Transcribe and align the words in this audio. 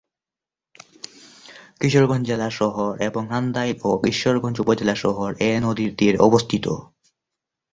কিশোরগঞ্জ 1.79 2.23
জেলা 2.27 2.49
শহর 2.51 2.91
এবং 3.01 3.21
নান্দাইল 3.27 3.77
ও 3.83 3.91
ঈশ্বরগঞ্জ 4.07 4.57
উপজেলা 4.59 4.95
শহর 4.95 5.29
এ 5.39 5.51
নদীর 5.59 5.91
তীরে 5.97 6.17
অবস্থিত। 6.19 6.65